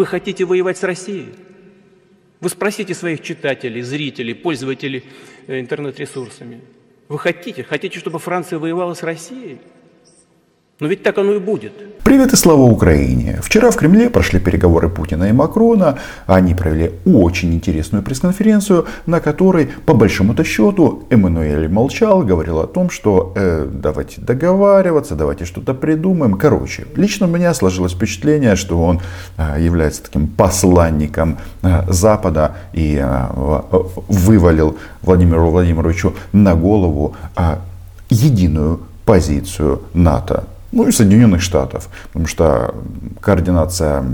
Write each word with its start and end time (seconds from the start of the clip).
вы 0.00 0.06
хотите 0.06 0.46
воевать 0.46 0.78
с 0.78 0.82
Россией? 0.82 1.34
Вы 2.40 2.48
спросите 2.48 2.94
своих 2.94 3.20
читателей, 3.20 3.82
зрителей, 3.82 4.34
пользователей 4.34 5.04
э, 5.46 5.60
интернет-ресурсами. 5.60 6.62
Вы 7.08 7.18
хотите? 7.18 7.62
Хотите, 7.64 7.98
чтобы 7.98 8.18
Франция 8.18 8.58
воевала 8.58 8.94
с 8.94 9.02
Россией? 9.02 9.58
Но 10.80 10.86
ведь 10.86 11.02
так 11.02 11.18
оно 11.18 11.32
и 11.32 11.38
будет. 11.38 11.72
Привет 12.04 12.32
и 12.32 12.36
слава 12.36 12.62
Украине! 12.62 13.38
Вчера 13.42 13.70
в 13.70 13.76
Кремле 13.76 14.08
прошли 14.08 14.40
переговоры 14.40 14.88
Путина 14.88 15.24
и 15.24 15.32
Макрона. 15.32 15.98
Они 16.26 16.54
провели 16.54 16.92
очень 17.04 17.52
интересную 17.52 18.02
пресс-конференцию, 18.02 18.86
на 19.04 19.20
которой, 19.20 19.68
по 19.84 19.92
большому-то 19.92 20.42
счету, 20.42 21.04
Эммануэль 21.10 21.68
молчал, 21.68 22.22
говорил 22.22 22.60
о 22.60 22.66
том, 22.66 22.88
что 22.88 23.34
э, 23.36 23.68
давайте 23.70 24.22
договариваться, 24.22 25.14
давайте 25.16 25.44
что-то 25.44 25.74
придумаем. 25.74 26.38
Короче, 26.38 26.86
лично 26.96 27.26
у 27.26 27.30
меня 27.30 27.52
сложилось 27.52 27.92
впечатление, 27.92 28.56
что 28.56 28.82
он 28.82 29.00
э, 29.36 29.56
является 29.60 30.02
таким 30.02 30.28
посланником 30.28 31.36
э, 31.60 31.82
Запада 31.92 32.56
и 32.72 32.98
э, 32.98 33.26
вывалил 34.08 34.78
Владимиру 35.02 35.50
Владимировичу 35.50 36.14
на 36.32 36.54
голову 36.54 37.14
э, 37.36 37.56
единую 38.08 38.80
позицию 39.04 39.82
НАТО 39.92 40.44
ну 40.72 40.86
и 40.86 40.92
Соединенных 40.92 41.42
Штатов, 41.42 41.88
потому 42.08 42.26
что 42.26 42.74
координация 43.20 44.04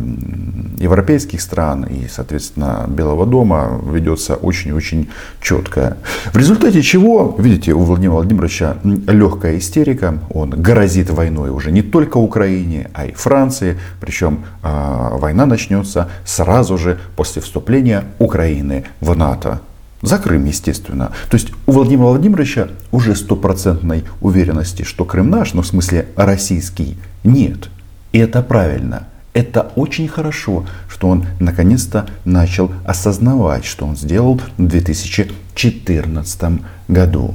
европейских 0.78 1.40
стран 1.40 1.84
и, 1.84 2.08
соответственно, 2.08 2.86
Белого 2.88 3.26
дома 3.26 3.80
ведется 3.84 4.34
очень-очень 4.34 5.10
четкая. 5.40 5.96
В 6.32 6.36
результате 6.36 6.82
чего, 6.82 7.34
видите, 7.38 7.72
у 7.72 7.80
Владимира 7.80 8.14
Владимировича 8.14 8.76
легкая 8.82 9.58
истерика, 9.58 10.18
он 10.30 10.50
грозит 10.50 11.10
войной 11.10 11.50
уже 11.50 11.72
не 11.72 11.82
только 11.82 12.16
Украине, 12.16 12.90
а 12.94 13.06
и 13.06 13.12
Франции, 13.12 13.78
причем 14.00 14.44
э, 14.62 15.08
война 15.12 15.46
начнется 15.46 16.08
сразу 16.24 16.78
же 16.78 16.98
после 17.16 17.42
вступления 17.42 18.04
Украины 18.18 18.84
в 19.00 19.16
НАТО. 19.16 19.60
За 20.06 20.18
Крым, 20.18 20.44
естественно. 20.44 21.10
То 21.28 21.36
есть 21.36 21.48
у 21.66 21.72
Владимира 21.72 22.06
Владимировича 22.06 22.68
уже 22.92 23.16
стопроцентной 23.16 24.04
уверенности, 24.20 24.84
что 24.84 25.04
Крым 25.04 25.30
наш, 25.30 25.52
но 25.52 25.62
в 25.62 25.66
смысле 25.66 26.06
российский, 26.14 26.96
нет. 27.24 27.70
И 28.12 28.18
это 28.18 28.40
правильно. 28.42 29.08
Это 29.32 29.72
очень 29.74 30.06
хорошо, 30.06 30.64
что 30.88 31.08
он 31.08 31.26
наконец-то 31.40 32.06
начал 32.24 32.70
осознавать, 32.84 33.64
что 33.64 33.84
он 33.84 33.96
сделал 33.96 34.40
в 34.56 34.64
2014 34.64 36.60
году. 36.86 37.34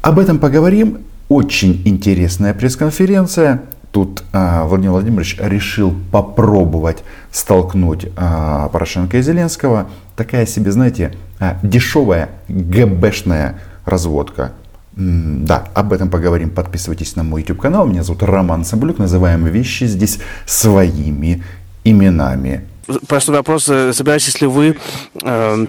Об 0.00 0.18
этом 0.18 0.38
поговорим. 0.38 1.00
Очень 1.28 1.82
интересная 1.84 2.54
пресс-конференция. 2.54 3.60
Тут 3.92 4.24
а, 4.32 4.64
Владимир 4.64 4.92
Владимирович 4.92 5.36
решил 5.38 5.94
попробовать 6.10 7.04
столкнуть 7.30 8.08
а, 8.16 8.68
Порошенко 8.68 9.18
и 9.18 9.22
Зеленского. 9.22 9.88
Такая 10.16 10.46
себе, 10.46 10.72
знаете, 10.72 11.14
дешевая 11.62 12.30
ГБшная 12.48 13.58
разводка. 13.84 14.52
Да, 14.94 15.68
об 15.74 15.92
этом 15.92 16.10
поговорим. 16.10 16.50
Подписывайтесь 16.50 17.16
на 17.16 17.22
мой 17.22 17.40
YouTube 17.40 17.60
канал. 17.60 17.86
Меня 17.86 18.02
зовут 18.02 18.22
Роман 18.22 18.64
Самбулюк. 18.64 18.98
Называем 18.98 19.46
вещи 19.46 19.84
здесь 19.84 20.18
своими 20.46 21.42
именами. 21.84 22.66
Простой 23.08 23.36
вопрос. 23.36 23.68
Э, 23.68 23.92
собираетесь 23.92 24.40
ли 24.40 24.46
вы 24.46 24.76
э, 25.22 25.66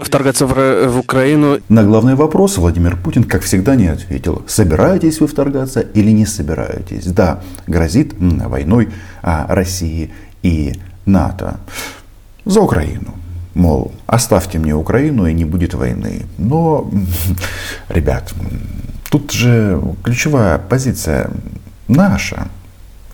вторгаться 0.00 0.46
в, 0.46 0.88
в 0.88 0.98
Украину. 0.98 1.58
На 1.68 1.82
главный 1.84 2.14
вопрос 2.14 2.56
Владимир 2.56 2.96
Путин, 2.96 3.24
как 3.24 3.42
всегда, 3.42 3.74
не 3.74 3.88
ответил. 3.88 4.42
Собираетесь 4.46 5.20
вы 5.20 5.26
вторгаться 5.26 5.80
или 5.80 6.10
не 6.10 6.26
собираетесь? 6.26 7.06
Да, 7.06 7.42
грозит 7.66 8.14
войной 8.18 8.88
а, 9.22 9.46
России 9.48 10.10
и 10.42 10.74
НАТО. 11.04 11.58
За 12.44 12.60
Украину. 12.60 13.14
Мол, 13.54 13.92
оставьте 14.06 14.58
мне 14.58 14.74
Украину 14.74 15.26
и 15.26 15.32
не 15.32 15.44
будет 15.44 15.74
войны. 15.74 16.26
Но, 16.38 16.90
ребят, 17.88 18.32
тут 19.10 19.32
же 19.32 19.80
ключевая 20.02 20.58
позиция 20.58 21.30
наша. 21.88 22.48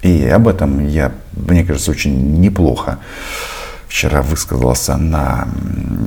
И 0.02 0.26
об 0.26 0.46
этом 0.46 0.86
я, 0.86 1.12
мне 1.32 1.64
кажется, 1.64 1.90
очень 1.90 2.40
неплохо 2.40 2.98
вчера 3.88 4.22
высказался 4.22 4.96
на 4.96 5.48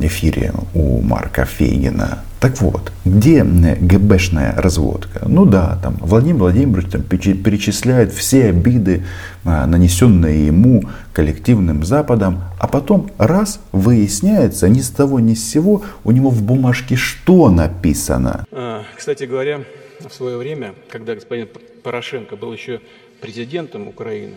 эфире 0.01 0.53
у 0.73 1.01
Марка 1.01 1.45
Фейгина. 1.45 2.19
Так 2.39 2.59
вот, 2.59 2.91
где 3.05 3.43
ГБшная 3.43 4.55
разводка? 4.57 5.21
Ну 5.27 5.45
да, 5.45 5.77
там 5.83 5.97
Владимир 5.99 6.37
Владимирович 6.37 6.91
там, 6.91 7.03
перечисляет 7.03 8.11
все 8.13 8.47
обиды, 8.47 9.03
а, 9.43 9.67
нанесенные 9.67 10.47
ему 10.47 10.83
коллективным 11.13 11.83
Западом, 11.83 12.43
а 12.59 12.67
потом 12.67 13.11
раз 13.19 13.59
выясняется 13.71 14.69
ни 14.69 14.79
с 14.79 14.89
того 14.89 15.19
ни 15.19 15.35
с 15.35 15.51
сего 15.51 15.83
у 16.03 16.11
него 16.11 16.31
в 16.31 16.41
бумажке 16.41 16.95
что 16.95 17.51
написано. 17.51 18.45
А, 18.51 18.83
кстати 18.97 19.25
говоря, 19.25 19.61
в 19.99 20.11
свое 20.11 20.37
время, 20.37 20.73
когда 20.89 21.13
господин 21.13 21.47
Порошенко 21.83 22.35
был 22.37 22.53
еще 22.53 22.81
президентом 23.21 23.87
Украины, 23.87 24.33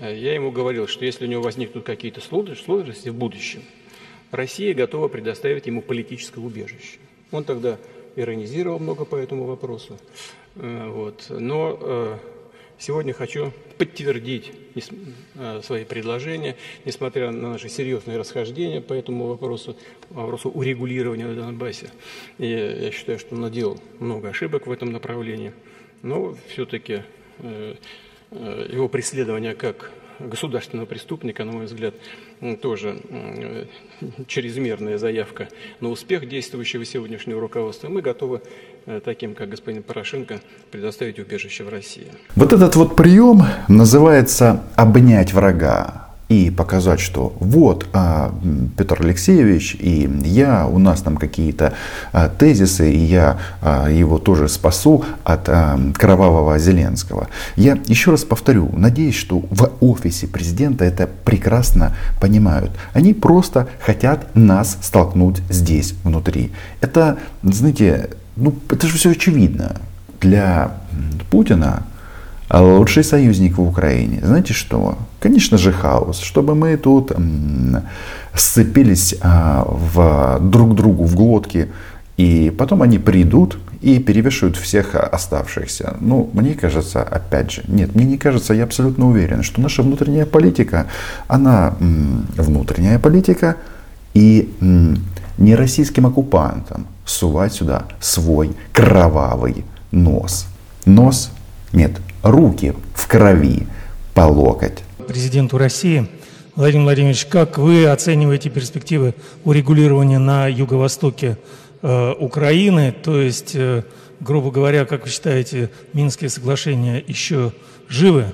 я 0.00 0.34
ему 0.34 0.50
говорил, 0.50 0.86
что 0.86 1.04
если 1.04 1.26
у 1.26 1.28
него 1.28 1.42
возникнут 1.42 1.84
какие-то 1.84 2.20
сложности 2.20 3.08
в 3.08 3.14
будущем, 3.14 3.62
Россия 4.30 4.74
готова 4.74 5.08
предоставить 5.08 5.66
ему 5.66 5.82
политическое 5.82 6.40
убежище. 6.40 6.98
Он 7.30 7.44
тогда 7.44 7.78
иронизировал 8.16 8.78
много 8.78 9.04
по 9.04 9.16
этому 9.16 9.44
вопросу. 9.44 9.98
Э, 10.56 10.88
вот. 10.88 11.26
Но 11.28 11.78
э, 11.80 12.18
сегодня 12.78 13.12
хочу 13.12 13.52
подтвердить 13.78 14.52
свои 15.62 15.84
предложения, 15.84 16.56
несмотря 16.84 17.30
на 17.30 17.52
наши 17.52 17.68
серьезные 17.68 18.18
расхождения 18.18 18.80
по 18.80 18.92
этому 18.92 19.26
вопросу, 19.26 19.76
вопросу 20.10 20.50
урегулирования 20.50 21.26
на 21.26 21.34
Донбассе. 21.34 21.90
И 22.38 22.46
я 22.46 22.90
считаю, 22.90 23.18
что 23.18 23.34
он 23.34 23.42
наделал 23.42 23.78
много 24.00 24.28
ошибок 24.28 24.66
в 24.66 24.72
этом 24.72 24.92
направлении, 24.92 25.52
но 26.02 26.36
все-таки 26.48 27.02
Э, 27.38 27.74
его 28.70 28.88
преследование 28.88 29.54
как 29.54 29.90
государственного 30.18 30.86
преступника, 30.86 31.44
на 31.44 31.52
мой 31.52 31.66
взгляд, 31.66 31.94
тоже 32.62 33.00
э, 33.08 33.66
чрезмерная 34.26 34.98
заявка 34.98 35.48
на 35.80 35.90
успех 35.90 36.28
действующего 36.28 36.84
сегодняшнего 36.84 37.40
руководства. 37.40 37.88
Мы 37.88 38.02
готовы 38.02 38.42
э, 38.86 39.00
таким, 39.04 39.34
как 39.34 39.50
господин 39.50 39.82
Порошенко, 39.82 40.40
предоставить 40.70 41.18
убежище 41.18 41.64
в 41.64 41.68
России. 41.68 42.06
Вот 42.34 42.52
этот 42.52 42.76
вот 42.76 42.96
прием 42.96 43.42
называется 43.68 44.64
«обнять 44.76 45.32
врага» 45.32 46.05
и 46.28 46.50
показать, 46.50 47.00
что 47.00 47.36
вот 47.38 47.86
а, 47.92 48.34
Петр 48.76 49.00
Алексеевич 49.00 49.76
и 49.78 50.10
я, 50.24 50.66
у 50.66 50.78
нас 50.78 51.02
там 51.02 51.16
какие-то 51.16 51.74
а, 52.12 52.28
тезисы, 52.28 52.90
и 52.90 52.98
я 52.98 53.38
а, 53.62 53.88
его 53.88 54.18
тоже 54.18 54.48
спасу 54.48 55.04
от 55.22 55.48
а, 55.48 55.78
кровавого 55.94 56.58
Зеленского. 56.58 57.28
Я 57.54 57.78
еще 57.86 58.10
раз 58.10 58.24
повторю, 58.24 58.70
надеюсь, 58.76 59.14
что 59.14 59.44
в 59.50 59.70
офисе 59.80 60.26
президента 60.26 60.84
это 60.84 61.06
прекрасно 61.06 61.96
понимают. 62.20 62.72
Они 62.92 63.14
просто 63.14 63.68
хотят 63.80 64.34
нас 64.34 64.78
столкнуть 64.82 65.42
здесь, 65.48 65.94
внутри. 66.02 66.52
Это, 66.80 67.18
знаете, 67.42 68.10
ну, 68.34 68.54
это 68.68 68.88
же 68.88 68.96
все 68.96 69.10
очевидно. 69.12 69.76
Для 70.20 70.72
Путина 71.30 71.84
лучший 72.50 73.04
союзник 73.04 73.58
в 73.58 73.62
Украине. 73.62 74.20
Знаете 74.22 74.52
что? 74.54 74.98
Конечно 75.20 75.58
же 75.58 75.72
хаос. 75.72 76.20
Чтобы 76.20 76.54
мы 76.54 76.76
тут 76.76 77.12
сцепились 78.34 79.14
а, 79.20 79.64
в 79.66 80.38
друг 80.40 80.74
другу 80.74 81.04
в 81.04 81.14
глотки. 81.14 81.68
И 82.16 82.54
потом 82.56 82.82
они 82.82 82.98
придут 82.98 83.58
и 83.82 83.98
перевешивают 83.98 84.56
всех 84.56 84.94
оставшихся. 84.94 85.96
Ну, 86.00 86.30
мне 86.32 86.54
кажется, 86.54 87.02
опять 87.02 87.50
же, 87.50 87.62
нет, 87.68 87.94
мне 87.94 88.04
не 88.04 88.16
кажется, 88.16 88.54
я 88.54 88.64
абсолютно 88.64 89.08
уверен, 89.08 89.42
что 89.42 89.60
наша 89.60 89.82
внутренняя 89.82 90.24
политика, 90.24 90.86
она 91.28 91.74
внутренняя 91.78 92.98
политика, 92.98 93.56
и 94.14 94.50
не 95.36 95.54
российским 95.54 96.06
оккупантам 96.06 96.86
сувать 97.04 97.52
сюда 97.52 97.84
свой 98.00 98.56
кровавый 98.72 99.64
нос. 99.90 100.46
Нос, 100.86 101.30
нет, 101.72 101.92
руки 102.30 102.74
в 102.94 103.06
крови 103.06 103.66
по 104.14 104.22
локоть. 104.22 104.82
Президенту 105.06 105.58
России 105.58 106.08
Владимир 106.56 106.84
Владимирович, 106.84 107.26
как 107.26 107.58
вы 107.58 107.86
оцениваете 107.86 108.48
перспективы 108.48 109.12
урегулирования 109.44 110.18
на 110.18 110.48
юго-востоке 110.48 111.36
э, 111.82 112.12
Украины? 112.18 112.92
То 112.92 113.20
есть, 113.20 113.54
э, 113.54 113.82
грубо 114.20 114.50
говоря, 114.50 114.86
как 114.86 115.04
вы 115.04 115.10
считаете, 115.10 115.68
Минские 115.92 116.30
соглашения 116.30 117.04
еще 117.06 117.52
живы? 117.88 118.32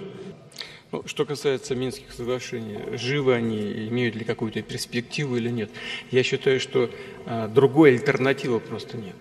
Ну, 0.93 1.03
что 1.07 1.25
касается 1.25 1.75
Минских 1.75 2.13
соглашений, 2.13 2.97
живы 2.97 3.35
они, 3.35 3.89
имеют 3.89 4.15
ли 4.15 4.25
какую-то 4.25 4.63
перспективу 4.63 5.37
или 5.37 5.51
нет, 5.51 5.71
я 6.13 6.23
считаю, 6.23 6.61
что 6.61 6.91
э, 7.27 7.49
другой 7.53 7.95
альтернативы 7.95 8.61
просто 8.61 8.99
нет. 8.99 9.17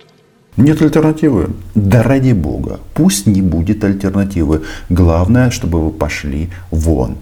Нет 0.57 0.81
альтернативы? 0.81 1.51
Да 1.75 2.03
ради 2.03 2.33
бога, 2.33 2.79
пусть 2.93 3.25
не 3.25 3.41
будет 3.41 3.83
альтернативы. 3.83 4.61
Главное, 4.89 5.49
чтобы 5.49 5.79
вы 5.83 5.91
пошли 5.91 6.49
вон. 6.71 7.15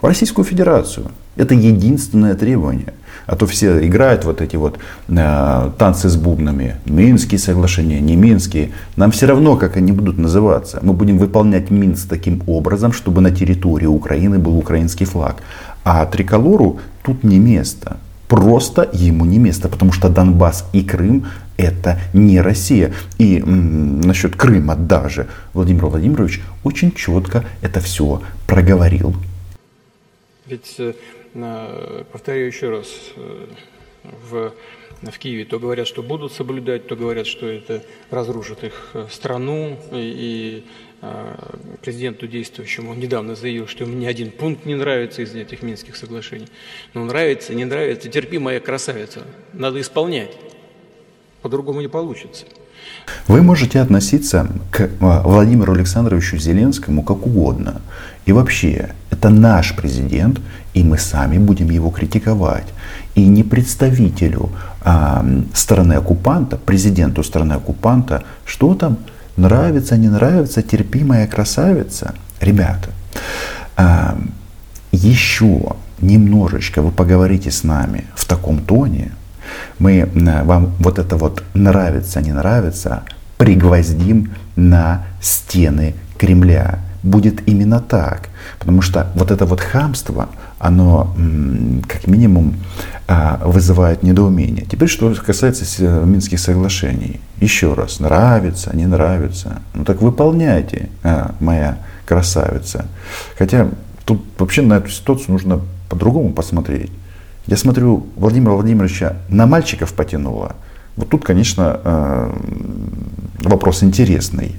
в 0.00 0.06
Российскую 0.06 0.44
Федерацию. 0.44 1.10
Это 1.36 1.54
единственное 1.54 2.34
требование. 2.34 2.94
А 3.26 3.36
то 3.36 3.46
все 3.46 3.86
играют 3.86 4.24
вот 4.24 4.40
эти 4.40 4.56
вот 4.56 4.78
э, 5.08 5.70
танцы 5.78 6.08
с 6.08 6.16
бубнами. 6.16 6.76
Минские 6.86 7.38
соглашения, 7.38 8.00
не 8.00 8.16
Минские. 8.16 8.70
Нам 8.96 9.10
все 9.10 9.26
равно, 9.26 9.56
как 9.56 9.76
они 9.76 9.92
будут 9.92 10.16
называться. 10.16 10.78
Мы 10.82 10.94
будем 10.94 11.18
выполнять 11.18 11.70
Минск 11.70 12.08
таким 12.08 12.42
образом, 12.46 12.92
чтобы 12.92 13.20
на 13.20 13.30
территории 13.30 13.86
Украины 13.86 14.38
был 14.38 14.56
украинский 14.56 15.06
флаг. 15.06 15.36
А 15.84 16.06
триколору 16.06 16.78
тут 17.02 17.24
не 17.24 17.38
место. 17.38 17.98
Просто 18.28 18.90
ему 18.92 19.24
не 19.24 19.38
место, 19.38 19.68
потому 19.68 19.92
что 19.92 20.08
Донбасс 20.08 20.68
и 20.72 20.82
Крым 20.82 21.26
это 21.56 22.00
не 22.12 22.40
Россия. 22.40 22.92
И 23.18 23.38
м, 23.38 24.00
насчет 24.00 24.36
Крыма 24.36 24.74
даже 24.74 25.28
Владимир 25.54 25.86
Владимирович 25.86 26.40
очень 26.64 26.92
четко 26.92 27.44
это 27.62 27.80
все 27.80 28.22
проговорил. 28.46 29.14
Ведь, 30.46 30.76
э, 30.78 30.94
повторяю 32.12 32.46
еще 32.46 32.70
раз, 32.70 32.86
э, 33.16 33.46
в, 34.30 34.52
в 35.02 35.18
Киеве 35.18 35.44
то 35.44 35.58
говорят, 35.58 35.86
что 35.86 36.02
будут 36.02 36.32
соблюдать, 36.32 36.86
то 36.86 36.96
говорят, 36.96 37.26
что 37.26 37.46
это 37.46 37.82
разрушит 38.10 38.64
их 38.64 38.90
э, 38.94 39.06
страну. 39.10 39.78
И, 39.92 39.96
и 39.96 40.64
президенту 41.82 42.26
действующему 42.26 42.90
он 42.92 42.98
недавно 42.98 43.34
заявил, 43.34 43.66
что 43.66 43.84
ему 43.84 43.96
ни 43.96 44.06
один 44.06 44.30
пункт 44.30 44.66
не 44.66 44.74
нравится 44.74 45.22
из 45.22 45.34
этих 45.34 45.62
Минских 45.62 45.96
соглашений. 45.96 46.48
Но 46.94 47.04
нравится, 47.04 47.54
не 47.54 47.64
нравится, 47.64 48.08
терпи, 48.08 48.38
моя 48.38 48.60
красавица, 48.60 49.20
надо 49.52 49.80
исполнять. 49.80 50.32
По-другому 51.42 51.80
не 51.80 51.88
получится. 51.88 52.44
Вы 53.28 53.42
можете 53.42 53.80
относиться 53.80 54.48
к 54.70 54.88
Владимиру 55.00 55.72
Александровичу 55.72 56.38
Зеленскому 56.38 57.02
как 57.02 57.26
угодно. 57.26 57.82
И 58.24 58.32
вообще, 58.32 58.90
это 59.10 59.28
наш 59.28 59.74
президент, 59.76 60.40
и 60.74 60.82
мы 60.82 60.98
сами 60.98 61.38
будем 61.38 61.70
его 61.70 61.90
критиковать. 61.90 62.66
И 63.14 63.26
не 63.26 63.42
представителю 63.42 64.50
а, 64.84 65.24
стороны 65.54 65.94
оккупанта, 65.94 66.56
президенту 66.56 67.22
страны 67.22 67.54
оккупанта, 67.54 68.24
что 68.44 68.74
там 68.74 68.98
нравится, 69.36 69.96
не 69.96 70.08
нравится, 70.08 70.62
терпимая 70.62 71.26
красавица. 71.26 72.14
Ребята, 72.40 72.90
а, 73.76 74.18
еще 74.92 75.76
немножечко 76.00 76.82
вы 76.82 76.90
поговорите 76.90 77.50
с 77.50 77.64
нами 77.64 78.04
в 78.14 78.24
таком 78.24 78.60
тоне, 78.60 79.12
мы 79.78 80.08
вам 80.44 80.74
вот 80.78 80.98
это 80.98 81.16
вот 81.16 81.44
нравится, 81.54 82.20
не 82.20 82.32
нравится, 82.32 83.04
пригвоздим 83.38 84.34
на 84.56 85.06
стены 85.20 85.94
Кремля 86.18 86.80
будет 87.02 87.46
именно 87.48 87.80
так. 87.80 88.28
Потому 88.58 88.82
что 88.82 89.10
вот 89.14 89.30
это 89.30 89.46
вот 89.46 89.60
хамство, 89.60 90.28
оно 90.58 91.14
как 91.86 92.06
минимум 92.06 92.54
а, 93.08 93.40
вызывает 93.44 94.02
недоумение. 94.02 94.64
Теперь, 94.64 94.88
что 94.88 95.14
касается 95.14 95.84
Минских 96.04 96.40
соглашений. 96.40 97.20
Еще 97.40 97.74
раз, 97.74 98.00
нравится, 98.00 98.74
не 98.74 98.86
нравится. 98.86 99.62
Ну 99.74 99.84
так 99.84 100.00
выполняйте, 100.02 100.88
а, 101.02 101.34
моя 101.40 101.78
красавица. 102.06 102.86
Хотя 103.38 103.68
тут 104.04 104.24
вообще 104.38 104.62
на 104.62 104.74
эту 104.74 104.90
ситуацию 104.90 105.32
нужно 105.32 105.60
по-другому 105.88 106.32
посмотреть. 106.32 106.90
Я 107.46 107.56
смотрю, 107.56 108.06
Владимира 108.16 108.52
Владимировича 108.52 109.16
на 109.28 109.46
мальчиков 109.46 109.92
потянуло. 109.92 110.56
Вот 110.96 111.10
тут, 111.10 111.24
конечно, 111.24 111.80
а, 111.84 112.38
вопрос 113.40 113.82
интересный. 113.82 114.56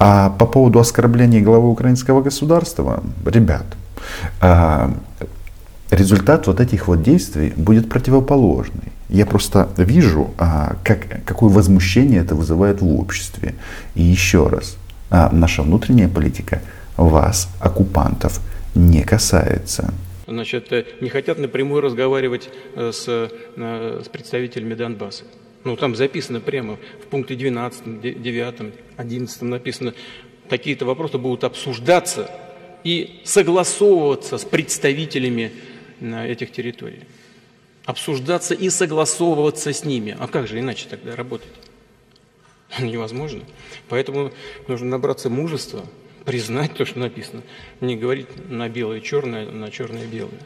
А 0.00 0.30
по 0.30 0.46
поводу 0.46 0.78
оскорбления 0.78 1.42
главы 1.42 1.68
украинского 1.68 2.22
государства, 2.22 3.02
ребят, 3.24 3.66
результат 5.90 6.46
вот 6.46 6.60
этих 6.60 6.88
вот 6.88 7.02
действий 7.02 7.52
будет 7.56 7.88
противоположный. 7.88 8.92
Я 9.08 9.24
просто 9.24 9.68
вижу, 9.76 10.34
а, 10.38 10.76
как, 10.84 11.24
какое 11.24 11.50
возмущение 11.50 12.20
это 12.20 12.34
вызывает 12.34 12.82
в 12.82 13.00
обществе. 13.00 13.54
И 13.94 14.02
еще 14.02 14.48
раз, 14.48 14.76
а, 15.10 15.30
наша 15.32 15.62
внутренняя 15.62 16.08
политика 16.08 16.60
вас, 16.96 17.48
оккупантов, 17.58 18.40
не 18.74 19.02
касается. 19.02 19.94
Значит, 20.26 20.70
э, 20.72 20.84
не 21.00 21.08
хотят 21.08 21.38
напрямую 21.38 21.80
разговаривать 21.80 22.50
э, 22.74 22.92
с, 22.92 23.06
э, 23.08 24.02
с 24.04 24.08
представителями 24.08 24.74
Донбасса. 24.74 25.24
Ну, 25.64 25.74
там 25.76 25.96
записано 25.96 26.40
прямо 26.40 26.76
в 27.02 27.06
пункте 27.06 27.34
12, 27.34 28.22
9, 28.22 28.74
11 28.96 29.42
написано, 29.42 29.94
какие-то 30.50 30.84
вопросы 30.84 31.16
будут 31.16 31.44
обсуждаться 31.44 32.30
и 32.84 33.20
согласовываться 33.24 34.38
с 34.38 34.44
представителями 34.44 35.52
этих 36.00 36.52
территорий. 36.52 37.00
Обсуждаться 37.84 38.54
и 38.54 38.68
согласовываться 38.70 39.72
с 39.72 39.84
ними. 39.84 40.16
А 40.18 40.28
как 40.28 40.46
же 40.46 40.60
иначе 40.60 40.86
тогда 40.88 41.16
работать? 41.16 41.48
Невозможно. 42.78 43.40
Поэтому 43.88 44.32
нужно 44.66 44.88
набраться 44.88 45.30
мужества, 45.30 45.80
признать 46.24 46.74
то, 46.74 46.84
что 46.84 46.98
написано. 46.98 47.42
Не 47.80 47.96
говорить 47.96 48.28
на 48.50 48.68
белое 48.68 49.00
черное, 49.00 49.46
на 49.50 49.70
черное 49.70 50.06
белое. 50.06 50.40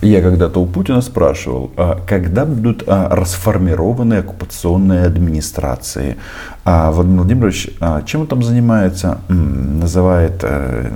Я 0.00 0.22
когда-то 0.22 0.60
у 0.60 0.66
Путина 0.66 1.00
спрашивал, 1.00 1.72
а 1.76 2.00
когда 2.06 2.44
будут 2.44 2.84
а, 2.86 3.08
расформированы 3.08 4.14
оккупационные 4.14 5.02
администрации. 5.02 6.16
А 6.64 6.92
Владимир 6.92 7.18
Владимирович, 7.18 7.70
а, 7.80 8.02
чем 8.02 8.20
он 8.22 8.26
там 8.28 8.42
занимается? 8.44 9.20
М-м, 9.28 9.80
называет 9.80 10.38
э, 10.42 10.92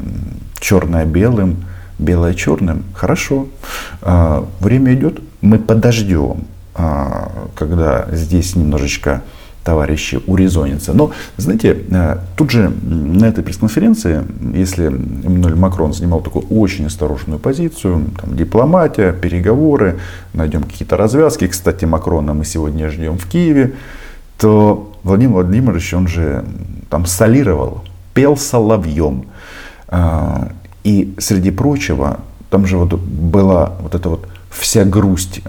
черное 0.62 1.04
белым, 1.04 1.64
белое 1.98 2.34
черным. 2.34 2.84
Хорошо. 2.94 3.48
А, 4.00 4.46
время 4.60 4.94
идет, 4.94 5.20
мы 5.42 5.58
подождем, 5.58 6.44
а, 6.74 7.30
когда 7.54 8.06
здесь 8.12 8.56
немножечко 8.56 9.22
товарищи 9.64 10.20
урезонятся. 10.26 10.92
Но, 10.92 11.12
знаете, 11.36 11.78
э, 11.88 12.16
тут 12.36 12.50
же 12.50 12.68
на 12.82 13.26
этой 13.26 13.44
пресс-конференции, 13.44 14.22
если 14.54 14.86
Эммануэль 14.86 15.54
Макрон 15.54 15.92
занимал 15.92 16.20
такую 16.20 16.46
очень 16.46 16.86
осторожную 16.86 17.38
позицию, 17.38 18.06
там, 18.20 18.36
дипломатия, 18.36 19.12
переговоры, 19.12 20.00
найдем 20.34 20.64
какие-то 20.64 20.96
развязки, 20.96 21.46
кстати, 21.46 21.84
Макрона 21.84 22.34
мы 22.34 22.44
сегодня 22.44 22.90
ждем 22.90 23.18
в 23.18 23.26
Киеве, 23.28 23.74
то 24.36 24.92
Владимир 25.04 25.34
Владимирович, 25.34 25.94
он 25.94 26.08
же 26.08 26.44
там 26.90 27.06
солировал, 27.06 27.84
пел 28.14 28.36
соловьем. 28.36 29.26
А, 29.92 30.50
и 30.84 31.12
среди 31.18 31.50
прочего, 31.50 32.20
там 32.48 32.66
же 32.66 32.78
вот 32.78 32.94
была 32.94 33.76
вот 33.80 33.94
эта 33.94 34.08
вот 34.08 34.26
вся 34.50 34.84
грусть 34.84 35.42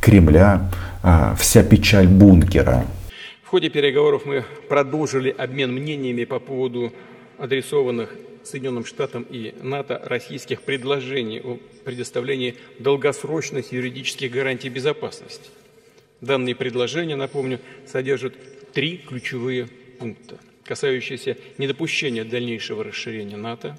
Кремля, 0.00 0.68
а, 1.02 1.36
вся 1.36 1.62
печаль 1.62 2.08
бункера. 2.08 2.84
В 3.44 3.48
ходе 3.48 3.70
переговоров 3.70 4.22
мы 4.26 4.44
продолжили 4.68 5.30
обмен 5.30 5.72
мнениями 5.72 6.24
по 6.24 6.40
поводу 6.40 6.92
адресованных 7.38 8.14
Соединенным 8.42 8.84
Штатам 8.84 9.24
и 9.30 9.54
НАТО 9.62 10.00
российских 10.04 10.62
предложений 10.62 11.42
о 11.44 11.58
предоставлении 11.84 12.56
долгосрочных 12.80 13.72
юридических 13.72 14.30
гарантий 14.32 14.70
безопасности. 14.70 15.50
Данные 16.20 16.56
предложения, 16.56 17.16
напомню, 17.16 17.60
содержат 17.86 18.34
три 18.72 18.98
ключевые 18.98 19.68
пункта, 19.98 20.36
касающиеся 20.64 21.36
недопущения 21.58 22.24
дальнейшего 22.24 22.84
расширения 22.84 23.36
НАТО, 23.36 23.78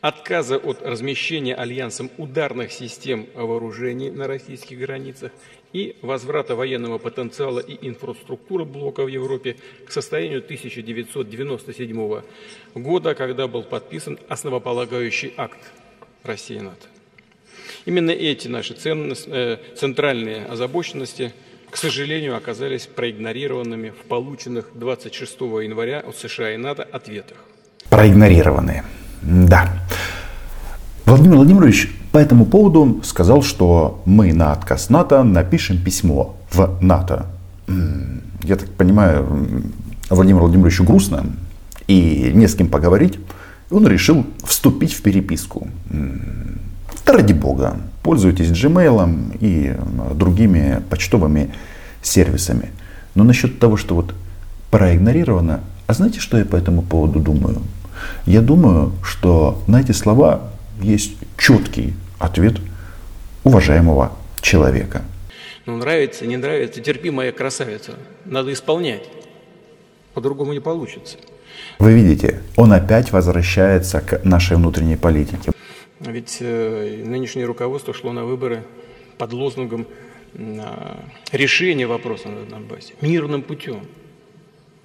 отказа 0.00 0.56
от 0.56 0.82
размещения 0.82 1.54
альянсом 1.54 2.10
ударных 2.18 2.72
систем 2.72 3.28
вооружений 3.34 4.10
на 4.10 4.26
российских 4.26 4.78
границах 4.78 5.32
и 5.72 5.96
возврата 6.02 6.54
военного 6.54 6.98
потенциала 6.98 7.60
и 7.60 7.78
инфраструктуры 7.86 8.64
блока 8.64 9.04
в 9.04 9.08
Европе 9.08 9.56
к 9.86 9.92
состоянию 9.92 10.40
1997 10.40 12.22
года, 12.74 13.14
когда 13.14 13.46
был 13.46 13.62
подписан 13.62 14.18
основополагающий 14.28 15.32
акт 15.36 15.60
России 16.24 16.56
и 16.56 16.60
НАТО. 16.60 16.88
Именно 17.84 18.10
эти 18.10 18.48
наши 18.48 18.74
ценности, 18.74 19.28
э, 19.32 19.58
центральные 19.76 20.46
озабоченности, 20.46 21.32
к 21.72 21.76
сожалению, 21.78 22.36
оказались 22.36 22.86
проигнорированными 22.86 23.90
в 23.90 24.06
полученных 24.06 24.66
26 24.74 25.40
января 25.40 26.00
от 26.00 26.14
США 26.18 26.52
и 26.52 26.58
НАТО 26.58 26.86
ответах. 26.92 27.38
Проигнорированные. 27.88 28.84
Да. 29.22 29.72
Владимир 31.06 31.36
Владимирович 31.36 31.90
по 32.12 32.18
этому 32.18 32.44
поводу 32.44 33.00
сказал, 33.02 33.42
что 33.42 34.02
мы 34.04 34.34
на 34.34 34.52
отказ 34.52 34.90
НАТО 34.90 35.22
напишем 35.22 35.82
письмо 35.82 36.36
в 36.50 36.78
НАТО. 36.82 37.24
Я 38.42 38.56
так 38.56 38.68
понимаю, 38.72 39.26
Владимиру 40.10 40.44
Владимировичу 40.44 40.84
грустно 40.84 41.24
и 41.86 42.32
не 42.34 42.48
с 42.48 42.54
кем 42.54 42.68
поговорить. 42.68 43.18
Он 43.70 43.88
решил 43.88 44.26
вступить 44.44 44.92
в 44.92 45.00
переписку. 45.00 45.68
Да 47.04 47.12
ради 47.14 47.32
бога, 47.32 47.76
пользуйтесь 48.02 48.48
Gmail 48.48 49.36
и 49.40 49.74
другими 50.14 50.82
почтовыми 50.88 51.52
сервисами. 52.00 52.70
Но 53.14 53.24
насчет 53.24 53.58
того, 53.58 53.76
что 53.76 53.94
вот 53.94 54.14
проигнорировано, 54.70 55.60
а 55.86 55.94
знаете, 55.94 56.20
что 56.20 56.38
я 56.38 56.44
по 56.44 56.56
этому 56.56 56.82
поводу 56.82 57.20
думаю? 57.20 57.62
Я 58.24 58.40
думаю, 58.40 58.92
что 59.02 59.62
на 59.66 59.80
эти 59.80 59.92
слова 59.92 60.50
есть 60.80 61.16
четкий 61.36 61.94
ответ 62.18 62.58
уважаемого 63.44 64.12
человека. 64.40 65.02
Ну, 65.66 65.76
нравится, 65.76 66.26
не 66.26 66.36
нравится, 66.36 66.80
терпи, 66.80 67.10
моя 67.10 67.30
красавица. 67.30 67.92
Надо 68.24 68.52
исполнять. 68.52 69.04
По-другому 70.14 70.52
не 70.52 70.60
получится. 70.60 71.18
Вы 71.78 71.92
видите, 71.92 72.40
он 72.56 72.72
опять 72.72 73.12
возвращается 73.12 74.00
к 74.00 74.24
нашей 74.24 74.56
внутренней 74.56 74.96
политике. 74.96 75.51
Ведь 76.04 76.38
э, 76.40 77.02
нынешнее 77.04 77.46
руководство 77.46 77.94
шло 77.94 78.12
на 78.12 78.24
выборы 78.24 78.64
под 79.18 79.32
лозунгом 79.32 79.86
э, 80.34 80.96
решения 81.30 81.86
вопроса 81.86 82.28
на 82.28 82.44
Донбассе 82.44 82.94
мирным 83.00 83.42
путем. 83.42 83.86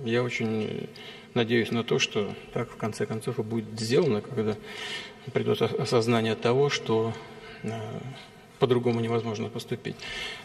Я 0.03 0.21
очень 0.21 0.88
надеюсь 1.33 1.71
на 1.71 1.83
то, 1.83 1.97
что 1.97 2.33
так 2.53 2.69
в 2.69 2.75
конце 2.75 3.07
концов 3.07 3.39
и 3.39 3.41
будет 3.41 3.79
сделано, 3.79 4.21
когда 4.21 4.55
придет 5.33 5.62
осознание 5.62 6.36
того, 6.36 6.69
что 6.69 7.13
э, 7.63 7.69
по-другому 8.59 9.00
невозможно 9.00 9.50
поступить. 9.50 9.95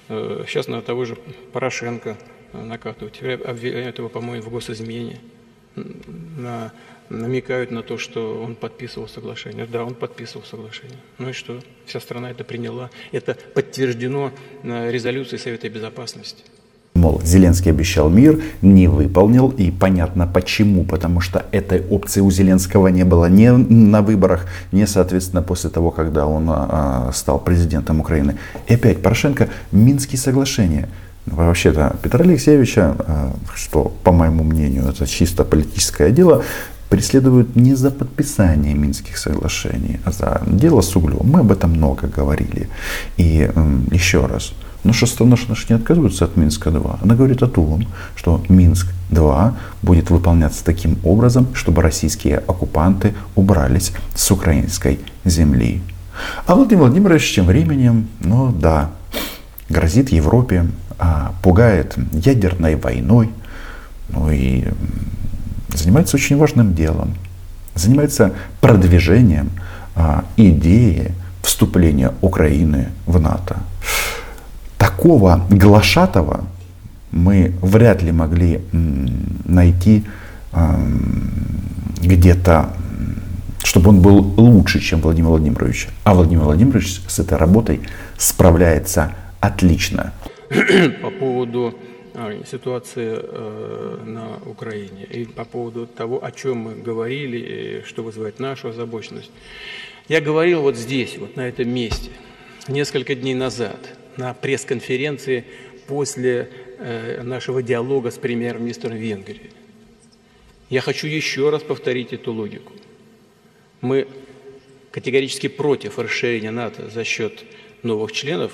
Э, 0.08 0.44
сейчас 0.48 0.68
на 0.68 0.80
того 0.80 1.04
же 1.04 1.16
Порошенко 1.52 2.16
накатывают. 2.54 3.20
Обвиняют 3.44 3.98
его, 3.98 4.08
по-моему, 4.08 4.42
в 4.42 4.50
госизмене. 4.50 5.20
На, 5.74 6.72
намекают 7.12 7.70
на 7.70 7.82
то, 7.82 7.98
что 7.98 8.42
он 8.42 8.54
подписывал 8.54 9.08
соглашение. 9.08 9.66
Да, 9.66 9.84
он 9.84 9.94
подписывал 9.94 10.44
соглашение. 10.44 10.98
Ну 11.18 11.28
и 11.30 11.32
что? 11.32 11.60
Вся 11.86 12.00
страна 12.00 12.30
это 12.30 12.44
приняла. 12.44 12.90
Это 13.12 13.36
подтверждено 13.54 14.32
резолюцией 14.62 15.40
Совета 15.40 15.68
Безопасности. 15.68 16.44
Мол, 16.94 17.22
Зеленский 17.24 17.70
обещал 17.70 18.10
мир, 18.10 18.40
не 18.60 18.86
выполнил, 18.86 19.48
и 19.48 19.70
понятно 19.70 20.26
почему, 20.26 20.84
потому 20.84 21.20
что 21.20 21.46
этой 21.50 21.80
опции 21.88 22.20
у 22.20 22.30
Зеленского 22.30 22.88
не 22.88 23.04
было 23.04 23.26
ни 23.30 23.48
на 23.48 24.02
выборах, 24.02 24.46
ни, 24.72 24.84
соответственно, 24.84 25.42
после 25.42 25.70
того, 25.70 25.90
когда 25.90 26.26
он 26.26 26.46
а, 26.48 27.10
стал 27.14 27.38
президентом 27.38 28.00
Украины. 28.00 28.36
И 28.68 28.74
опять 28.74 29.02
Порошенко, 29.02 29.48
Минские 29.72 30.18
соглашения. 30.18 30.88
Вообще-то 31.24 31.96
Петра 32.02 32.24
Алексеевича, 32.24 32.94
а, 32.98 33.32
что, 33.54 33.92
по 34.04 34.12
моему 34.12 34.44
мнению, 34.44 34.84
это 34.88 35.06
чисто 35.06 35.44
политическое 35.44 36.10
дело, 36.10 36.44
преследуют 36.92 37.56
не 37.56 37.74
за 37.74 37.90
подписание 37.90 38.74
Минских 38.74 39.16
соглашений, 39.16 39.98
а 40.04 40.12
за 40.12 40.42
дело 40.46 40.82
с 40.82 40.94
углем. 40.94 41.20
Мы 41.22 41.40
об 41.40 41.50
этом 41.50 41.70
много 41.70 42.06
говорили. 42.06 42.68
И 43.16 43.50
еще 43.90 44.26
раз, 44.26 44.52
но 44.84 44.92
что 44.92 45.06
страна 45.06 45.36
наша 45.48 45.66
не 45.70 45.76
отказывается 45.76 46.26
от 46.26 46.36
Минска-2. 46.36 46.98
Она 47.02 47.14
говорит 47.14 47.42
о 47.42 47.46
том, 47.46 47.86
что 48.14 48.44
Минск-2 48.50 49.54
будет 49.80 50.10
выполняться 50.10 50.62
таким 50.62 50.98
образом, 51.02 51.46
чтобы 51.54 51.80
российские 51.80 52.36
оккупанты 52.36 53.14
убрались 53.36 53.92
с 54.14 54.30
украинской 54.30 55.00
земли. 55.24 55.80
А 56.46 56.54
Владимир 56.54 56.82
Владимирович 56.82 57.34
тем 57.34 57.46
временем, 57.46 58.06
ну 58.20 58.52
да, 58.52 58.90
грозит 59.70 60.12
Европе, 60.12 60.66
а, 60.98 61.32
пугает 61.42 61.96
ядерной 62.12 62.76
войной, 62.76 63.30
ну 64.10 64.30
и 64.30 64.66
занимается 65.74 66.16
очень 66.16 66.36
важным 66.36 66.74
делом. 66.74 67.14
Занимается 67.74 68.32
продвижением 68.60 69.50
а, 69.94 70.24
идеи 70.36 71.12
вступления 71.42 72.12
Украины 72.20 72.88
в 73.06 73.20
НАТО 73.20 73.56
такого 75.02 75.44
глашатого 75.50 76.44
мы 77.10 77.54
вряд 77.60 78.02
ли 78.02 78.12
могли 78.12 78.60
найти 79.44 80.04
где-то, 82.00 82.70
чтобы 83.64 83.90
он 83.90 84.00
был 84.00 84.34
лучше, 84.36 84.80
чем 84.80 85.00
Владимир 85.00 85.30
Владимирович. 85.30 85.88
А 86.04 86.14
Владимир 86.14 86.44
Владимирович 86.44 87.00
с 87.06 87.18
этой 87.18 87.36
работой 87.36 87.80
справляется 88.16 89.12
отлично. 89.40 90.12
По 91.02 91.10
поводу 91.10 91.74
а, 91.74 91.91
ситуации 92.46 93.18
э, 93.22 93.98
на 94.04 94.36
Украине 94.46 95.04
и 95.04 95.24
по 95.24 95.44
поводу 95.44 95.86
того, 95.86 96.24
о 96.24 96.30
чем 96.30 96.58
мы 96.58 96.74
говорили, 96.74 97.82
что 97.86 98.02
вызывает 98.02 98.38
нашу 98.38 98.68
озабоченность. 98.68 99.30
Я 100.08 100.20
говорил 100.20 100.62
вот 100.62 100.76
здесь, 100.76 101.16
вот 101.18 101.36
на 101.36 101.48
этом 101.48 101.68
месте, 101.68 102.10
несколько 102.68 103.14
дней 103.14 103.34
назад– 103.34 103.78
на 104.16 104.34
пресс-конференции 104.34 105.44
после 105.86 106.50
э, 106.78 107.22
нашего 107.22 107.62
диалога 107.62 108.10
с 108.10 108.18
премьер-министром 108.18 108.96
Венгрии. 108.96 109.50
Я 110.70 110.80
хочу 110.80 111.06
еще 111.06 111.50
раз 111.50 111.62
повторить 111.62 112.12
эту 112.12 112.32
логику. 112.32 112.72
Мы 113.80 114.08
категорически 114.90 115.48
против 115.48 115.98
расширения 115.98 116.50
НАТО 116.50 116.88
за 116.88 117.04
счет 117.04 117.44
новых 117.82 118.12
членов 118.12 118.52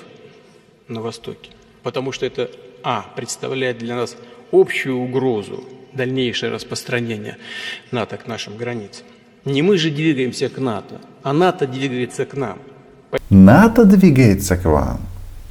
на 0.88 1.00
Востоке, 1.00 1.50
потому 1.82 2.12
что 2.12 2.26
это, 2.26 2.50
а, 2.82 3.04
представляет 3.16 3.78
для 3.78 3.97
нас 3.97 4.16
общую 4.52 4.97
угрозу 4.97 5.64
дальнейшее 5.92 6.52
распространение 6.52 7.37
НАТО 7.90 8.16
к 8.16 8.26
нашим 8.26 8.56
границам. 8.56 9.06
Не 9.44 9.62
мы 9.62 9.78
же 9.78 9.90
двигаемся 9.90 10.49
к 10.49 10.58
НАТО, 10.58 11.00
а 11.23 11.32
НАТО 11.32 11.66
двигается 11.66 12.25
к 12.25 12.35
нам. 12.35 12.58
НАТО 13.30 13.85
двигается 13.85 14.56
к 14.56 14.64
вам. 14.64 15.00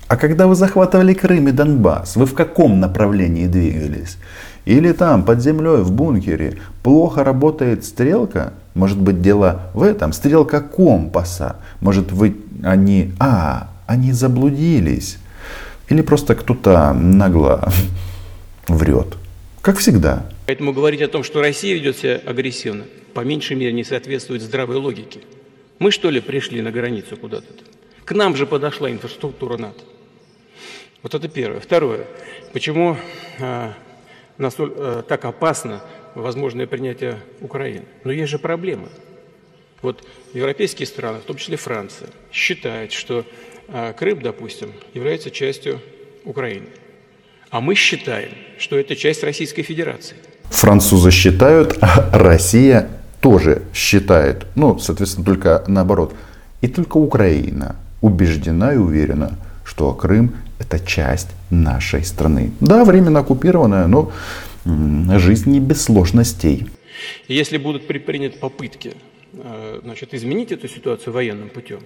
А 0.07 0.15
когда 0.15 0.47
вы 0.47 0.55
захватывали 0.55 1.13
Крым 1.13 1.49
и 1.49 1.51
Донбасс, 1.51 2.15
вы 2.15 2.25
в 2.25 2.33
каком 2.33 2.79
направлении 2.79 3.47
двигались? 3.47 4.17
Или 4.65 4.93
там, 4.93 5.23
под 5.23 5.41
землей, 5.41 5.81
в 5.81 5.91
бункере, 5.91 6.57
плохо 6.83 7.23
работает 7.23 7.83
стрелка? 7.83 8.53
Может 8.73 8.99
быть, 8.99 9.21
дело 9.21 9.71
в 9.73 9.81
этом? 9.81 10.13
Стрелка 10.13 10.61
компаса. 10.61 11.57
Может, 11.81 12.11
вы, 12.11 12.35
они, 12.63 13.13
а, 13.19 13.69
они 13.85 14.13
заблудились. 14.13 15.17
Или 15.89 16.01
просто 16.01 16.35
кто-то 16.35 16.93
нагло 16.93 17.71
врет. 18.67 19.17
Как 19.61 19.77
всегда. 19.77 20.29
Поэтому 20.45 20.73
говорить 20.73 21.01
о 21.01 21.07
том, 21.07 21.23
что 21.23 21.41
Россия 21.41 21.73
ведет 21.75 21.97
себя 21.97 22.21
агрессивно, 22.25 22.85
по 23.13 23.21
меньшей 23.21 23.55
мере 23.55 23.73
не 23.73 23.83
соответствует 23.83 24.41
здравой 24.41 24.77
логике. 24.77 25.21
Мы 25.79 25.91
что 25.91 26.09
ли 26.09 26.21
пришли 26.21 26.61
на 26.61 26.71
границу 26.71 27.17
куда-то? 27.17 27.47
К 28.05 28.13
нам 28.13 28.35
же 28.35 28.45
подошла 28.45 28.89
инфраструктура 28.89 29.57
НАТО. 29.57 29.83
Вот 31.03 31.13
это 31.13 31.27
первое. 31.27 31.59
Второе. 31.59 32.07
Почему 32.53 32.97
э, 33.39 33.71
настоль, 34.37 34.73
э, 34.75 35.03
так 35.07 35.25
опасно 35.25 35.81
возможное 36.15 36.67
принятие 36.67 37.19
Украины? 37.41 37.85
Но 38.03 38.11
есть 38.11 38.31
же 38.31 38.39
проблемы. 38.39 38.87
Вот 39.81 40.03
европейские 40.33 40.87
страны, 40.87 41.19
в 41.19 41.23
том 41.23 41.37
числе 41.37 41.57
Франция, 41.57 42.09
считают, 42.31 42.91
что 42.91 43.25
Крым, 43.97 44.21
допустим, 44.21 44.71
является 44.93 45.29
частью 45.31 45.81
Украины. 46.23 46.67
А 47.49 47.61
мы 47.61 47.75
считаем, 47.75 48.29
что 48.57 48.77
это 48.77 48.95
часть 48.95 49.23
Российской 49.23 49.61
Федерации. 49.61 50.15
Французы 50.49 51.11
считают, 51.11 51.77
а 51.81 52.09
Россия 52.13 52.89
тоже 53.21 53.63
считает. 53.73 54.45
Ну, 54.55 54.79
соответственно, 54.79 55.25
только 55.25 55.63
наоборот. 55.67 56.13
И 56.61 56.67
только 56.67 56.97
Украина 56.97 57.75
убеждена 58.01 58.73
и 58.73 58.77
уверена, 58.77 59.37
что 59.63 59.93
Крым 59.93 60.35
это 60.59 60.79
часть 60.79 61.29
нашей 61.49 62.03
страны. 62.03 62.51
Да, 62.59 62.83
временно 62.83 63.19
оккупированная, 63.19 63.87
но 63.87 64.11
жизнь 64.65 65.51
не 65.51 65.59
без 65.59 65.83
сложностей. 65.83 66.67
Если 67.27 67.57
будут 67.57 67.87
предприняты 67.87 68.39
попытки 68.39 68.93
э, 69.33 69.81
значит, 69.83 70.13
изменить 70.13 70.51
эту 70.51 70.67
ситуацию 70.67 71.13
военным 71.13 71.49
путем, 71.49 71.79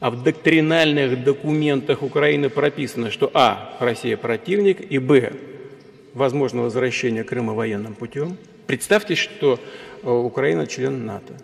а 0.00 0.10
в 0.10 0.22
доктринальных 0.22 1.24
документах 1.24 2.02
Украины 2.02 2.50
прописано, 2.50 3.10
что 3.10 3.30
А. 3.34 3.76
Россия 3.80 4.16
противник, 4.16 4.80
и 4.90 4.98
Б. 4.98 5.32
Возможно 6.14 6.62
возвращение 6.62 7.24
Крыма 7.24 7.54
военным 7.54 7.94
путем, 7.94 8.36
представьте, 8.66 9.14
что 9.14 9.60
э, 10.02 10.10
Украина 10.10 10.66
член 10.66 11.04
НАТО. 11.04 11.34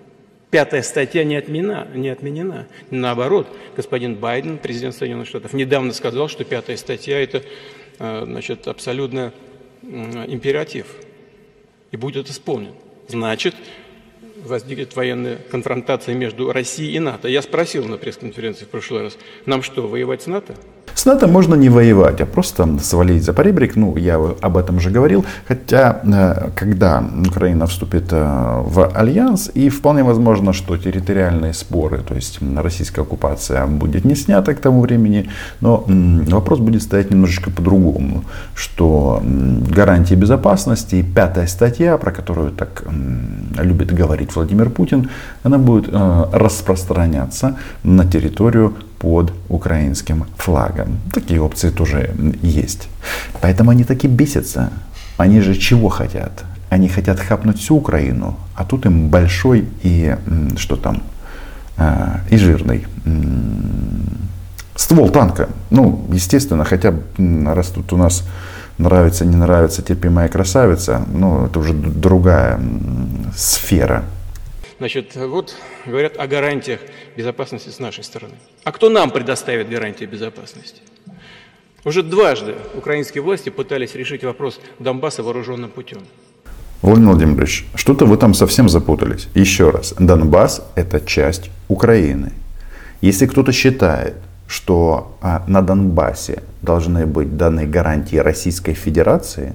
Пятая 0.50 0.82
статья 0.82 1.24
не 1.24 1.36
отменена, 1.36 1.88
не 1.94 2.10
отменена. 2.10 2.66
Наоборот, 2.90 3.48
господин 3.74 4.16
Байден, 4.16 4.58
президент 4.58 4.94
Соединенных 4.94 5.28
Штатов, 5.28 5.54
недавно 5.54 5.92
сказал, 5.92 6.28
что 6.28 6.44
пятая 6.44 6.76
статья– 6.76 7.18
это 7.22 7.42
э, 7.98 8.22
значит, 8.24 8.68
абсолютно 8.68 9.32
императив 9.82 10.86
и 11.90 11.96
будет 11.96 12.30
исполнен. 12.30 12.72
Значит, 13.08 13.54
возникнет 14.44 14.96
военная 14.96 15.38
конфронтация 15.50 16.14
между 16.14 16.52
Россией 16.52 16.96
и 16.96 16.98
НАТО. 16.98 17.28
Я 17.28 17.42
спросил 17.42 17.84
на 17.86 17.96
пресс-конференции 17.96 18.64
в 18.64 18.68
прошлый 18.68 19.02
раз, 19.02 19.16
нам 19.46 19.62
что, 19.62 19.86
воевать 19.86 20.22
с 20.22 20.26
НАТО? 20.26 20.54
С 20.94 21.06
НАТО 21.06 21.26
можно 21.26 21.54
не 21.54 21.68
воевать, 21.68 22.20
а 22.20 22.26
просто 22.26 22.78
свалить 22.78 23.24
за 23.24 23.32
поребрик. 23.32 23.76
Ну, 23.76 23.96
я 23.96 24.16
об 24.16 24.56
этом 24.56 24.78
же 24.78 24.90
говорил. 24.90 25.24
Хотя, 25.48 26.00
э, 26.04 26.50
когда 26.54 27.02
Украина 27.26 27.66
вступит 27.66 28.12
э, 28.12 28.62
в 28.64 28.90
альянс, 28.94 29.50
и 29.54 29.68
вполне 29.68 30.02
возможно, 30.02 30.52
что 30.52 30.76
территориальные 30.76 31.54
споры, 31.54 32.02
то 32.06 32.14
есть 32.14 32.38
российская 32.56 33.02
оккупация 33.02 33.66
будет 33.66 34.04
не 34.04 34.14
снята 34.14 34.54
к 34.54 34.60
тому 34.60 34.80
времени, 34.80 35.30
но 35.60 35.84
вопрос 35.86 36.58
будет 36.58 36.82
стоять 36.82 37.10
немножечко 37.10 37.50
по-другому, 37.50 38.24
что 38.54 39.22
гарантии 39.74 40.14
безопасности 40.14 41.02
пятая 41.02 41.46
статья, 41.46 41.96
про 41.96 42.12
которую 42.12 42.50
так 42.50 42.84
любит 43.58 43.92
говорить 43.92 44.31
Владимир 44.36 44.70
Путин, 44.70 45.10
она 45.42 45.58
будет 45.58 45.88
э, 45.92 46.24
распространяться 46.32 47.56
на 47.82 48.04
территорию 48.04 48.74
под 48.98 49.32
украинским 49.48 50.24
флагом. 50.36 50.98
Такие 51.12 51.40
опции 51.40 51.70
тоже 51.70 52.14
есть. 52.42 52.88
Поэтому 53.40 53.70
они 53.70 53.84
таки 53.84 54.08
бесятся. 54.08 54.70
Они 55.16 55.40
же 55.40 55.54
чего 55.54 55.88
хотят? 55.88 56.44
Они 56.70 56.88
хотят 56.88 57.20
хапнуть 57.20 57.58
всю 57.58 57.76
Украину, 57.76 58.36
а 58.54 58.64
тут 58.64 58.86
им 58.86 59.08
большой 59.08 59.68
и 59.82 60.16
что 60.56 60.76
там, 60.76 61.02
э, 61.76 62.18
и 62.30 62.36
жирный 62.36 62.86
ствол 64.74 65.10
танка. 65.10 65.48
Ну, 65.70 66.04
естественно, 66.12 66.64
хотя 66.64 66.94
раз 67.46 67.68
тут 67.68 67.92
у 67.92 67.96
нас 67.96 68.24
нравится, 68.78 69.24
не 69.24 69.36
нравится 69.36 69.82
терпимая 69.82 70.28
красавица, 70.28 71.02
ну, 71.12 71.46
это 71.46 71.58
уже 71.58 71.72
другая 71.72 72.60
сфера. 73.36 74.04
Значит, 74.82 75.14
вот 75.14 75.54
говорят 75.86 76.16
о 76.18 76.26
гарантиях 76.26 76.80
безопасности 77.16 77.68
с 77.68 77.78
нашей 77.78 78.02
стороны. 78.02 78.34
А 78.64 78.72
кто 78.72 78.90
нам 78.90 79.12
предоставит 79.12 79.70
гарантии 79.70 80.06
безопасности? 80.06 80.82
Уже 81.84 82.02
дважды 82.02 82.56
украинские 82.74 83.22
власти 83.22 83.50
пытались 83.50 83.94
решить 83.94 84.24
вопрос 84.24 84.58
Донбасса 84.80 85.22
вооруженным 85.22 85.70
путем. 85.70 86.00
Владимир 86.82 87.10
Владимирович, 87.10 87.64
что-то 87.76 88.06
вы 88.06 88.16
там 88.16 88.34
совсем 88.34 88.68
запутались. 88.68 89.28
Еще 89.34 89.70
раз, 89.70 89.94
Донбасс– 90.00 90.62
это 90.74 91.00
часть 91.00 91.50
Украины. 91.68 92.32
Если 93.02 93.26
кто-то 93.26 93.52
считает, 93.52 94.14
что 94.48 95.16
а, 95.20 95.44
на 95.46 95.62
Донбассе 95.62 96.42
должны 96.60 97.06
быть 97.06 97.36
даны 97.36 97.66
гарантии 97.66 98.16
Российской 98.16 98.74
Федерации, 98.74 99.54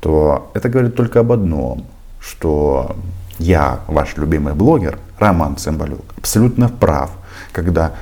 то 0.00 0.50
это 0.54 0.68
говорит 0.68 0.96
только 0.96 1.20
об 1.20 1.30
одном, 1.30 1.86
что 2.20 2.96
я, 3.40 3.80
ваш 3.88 4.16
любимый 4.16 4.54
блогер, 4.54 4.98
Роман 5.18 5.56
Цымбалюк, 5.56 6.14
абсолютно 6.16 6.68
прав, 6.68 7.10
когда 7.52 7.92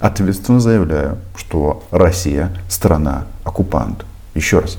ответственно 0.00 0.60
заявляю, 0.60 1.18
что 1.36 1.84
Россия 1.90 2.50
страна 2.68 3.24
оккупант. 3.44 4.04
Еще 4.34 4.60
раз, 4.60 4.78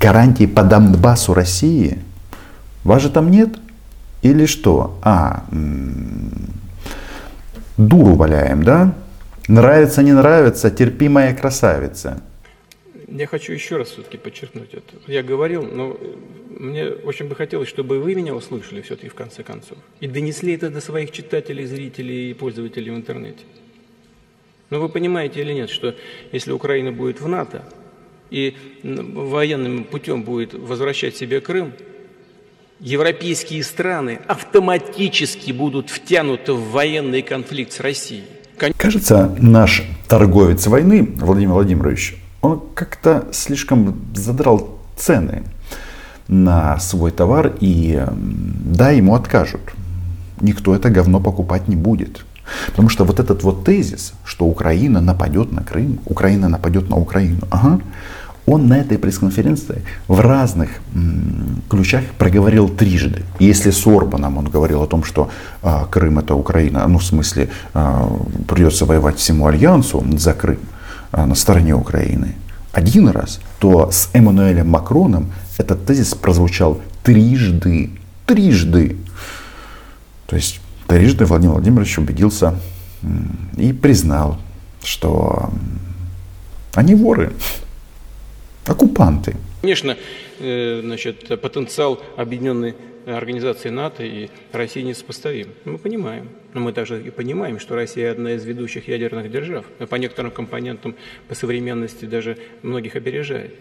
гарантии 0.00 0.46
по 0.46 0.62
Донбассу 0.62 1.34
России, 1.34 2.02
вас 2.84 3.02
же 3.02 3.10
там 3.10 3.30
нет? 3.30 3.50
Или 4.22 4.46
что? 4.46 4.98
А, 5.02 5.44
дуру 7.76 8.14
валяем, 8.14 8.62
да? 8.62 8.92
Нравится, 9.48 10.02
не 10.02 10.12
нравится, 10.12 10.70
терпимая 10.70 11.34
красавица. 11.34 12.18
Я 13.08 13.26
хочу 13.26 13.52
еще 13.52 13.76
раз 13.76 13.90
все-таки 13.90 14.18
подчеркнуть 14.18 14.70
это. 14.72 14.94
Я 15.06 15.22
говорил, 15.22 15.62
но 15.62 15.96
мне 16.58 16.88
очень 16.88 17.28
бы 17.28 17.36
хотелось, 17.36 17.68
чтобы 17.68 18.00
вы 18.00 18.14
меня 18.14 18.34
услышали 18.34 18.80
все-таки 18.82 19.08
в 19.08 19.14
конце 19.14 19.44
концов. 19.44 19.78
И 20.00 20.08
донесли 20.08 20.54
это 20.54 20.70
до 20.70 20.80
своих 20.80 21.12
читателей, 21.12 21.66
зрителей 21.66 22.30
и 22.30 22.34
пользователей 22.34 22.90
в 22.90 22.96
интернете. 22.96 23.44
Но 24.70 24.80
вы 24.80 24.88
понимаете 24.88 25.42
или 25.42 25.52
нет, 25.52 25.70
что 25.70 25.94
если 26.32 26.50
Украина 26.50 26.90
будет 26.90 27.20
в 27.20 27.28
НАТО 27.28 27.62
и 28.30 28.56
военным 28.82 29.84
путем 29.84 30.24
будет 30.24 30.54
возвращать 30.54 31.16
себе 31.16 31.40
Крым, 31.40 31.74
европейские 32.80 33.62
страны 33.62 34.18
автоматически 34.26 35.52
будут 35.52 35.90
втянуты 35.90 36.54
в 36.54 36.70
военный 36.70 37.22
конфликт 37.22 37.72
с 37.72 37.78
Россией. 37.78 38.24
Кажется, 38.76 39.36
наш 39.40 39.84
торговец 40.08 40.66
войны, 40.66 41.06
Владимир 41.18 41.52
Владимирович, 41.52 42.16
он 42.46 42.62
как-то 42.74 43.28
слишком 43.32 43.94
задрал 44.14 44.78
цены 44.96 45.42
на 46.28 46.78
свой 46.78 47.10
товар, 47.10 47.52
и 47.60 48.04
да, 48.10 48.90
ему 48.90 49.14
откажут. 49.14 49.60
Никто 50.40 50.74
это 50.74 50.90
говно 50.90 51.20
покупать 51.20 51.68
не 51.68 51.76
будет. 51.76 52.24
Потому 52.66 52.88
что 52.88 53.04
вот 53.04 53.20
этот 53.20 53.42
вот 53.42 53.64
тезис, 53.64 54.12
что 54.24 54.46
Украина 54.46 55.00
нападет 55.00 55.52
на 55.52 55.62
Крым, 55.62 55.98
Украина 56.04 56.48
нападет 56.48 56.88
на 56.88 56.96
Украину, 56.96 57.40
ага, 57.50 57.80
он 58.46 58.68
на 58.68 58.78
этой 58.78 58.96
пресс-конференции 58.96 59.82
в 60.06 60.20
разных 60.20 60.70
м, 60.94 61.62
ключах 61.68 62.04
проговорил 62.16 62.68
трижды. 62.68 63.24
Если 63.40 63.70
с 63.70 63.86
Орбаном 63.86 64.38
он 64.38 64.44
говорил 64.44 64.82
о 64.82 64.86
том, 64.86 65.02
что 65.02 65.30
а, 65.62 65.86
Крым 65.86 66.20
это 66.20 66.36
Украина, 66.36 66.86
ну 66.86 66.98
в 66.98 67.04
смысле 67.04 67.48
а, 67.74 68.08
придется 68.46 68.84
воевать 68.84 69.16
всему 69.16 69.48
альянсу 69.48 70.04
за 70.16 70.32
Крым 70.32 70.60
а, 71.10 71.26
на 71.26 71.34
стороне 71.34 71.74
Украины, 71.74 72.36
один 72.76 73.08
раз, 73.08 73.40
то 73.58 73.90
с 73.90 74.10
Эммануэлем 74.12 74.68
Макроном 74.68 75.32
этот 75.56 75.86
тезис 75.86 76.14
прозвучал 76.14 76.78
трижды. 77.02 77.90
Трижды. 78.26 78.98
То 80.26 80.36
есть 80.36 80.60
трижды 80.86 81.24
Владимир 81.24 81.54
Владимирович 81.54 81.96
убедился 81.96 82.60
и 83.56 83.72
признал, 83.72 84.38
что 84.82 85.48
они 86.74 86.94
воры 86.94 87.32
оккупанты. 88.66 89.36
Конечно, 89.62 89.96
э, 90.38 90.82
значит, 90.84 91.40
потенциал 91.40 91.98
объединенной 92.18 92.74
организации 93.06 93.70
НАТО 93.70 94.02
и 94.02 94.28
России 94.52 94.82
несопоставим. 94.82 95.48
Мы 95.64 95.78
понимаем. 95.78 96.28
Но 96.54 96.60
мы 96.60 96.72
также 96.72 97.00
и 97.02 97.10
понимаем, 97.10 97.60
что 97.60 97.74
Россия 97.74 98.10
одна 98.10 98.32
из 98.32 98.44
ведущих 98.44 98.88
ядерных 98.88 99.30
держав. 99.30 99.64
По 99.88 99.94
некоторым 99.96 100.32
компонентам 100.32 100.96
по 101.28 101.34
современности 101.34 102.04
даже 102.04 102.38
многих 102.62 102.96
опережает. 102.96 103.54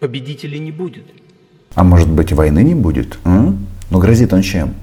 Победителей 0.00 0.58
не 0.58 0.72
будет. 0.72 1.04
А 1.74 1.84
может 1.84 2.08
быть 2.08 2.32
войны 2.32 2.62
не 2.62 2.74
будет? 2.74 3.18
А? 3.24 3.54
Но 3.90 3.98
грозит 3.98 4.32
он 4.32 4.42
чем? 4.42 4.74